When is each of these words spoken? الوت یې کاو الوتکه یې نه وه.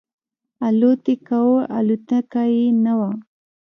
الوت 0.67 1.03
یې 1.09 1.15
کاو 1.27 1.51
الوتکه 1.77 2.43
یې 2.55 2.65
نه 2.83 2.93
وه. 2.99 3.09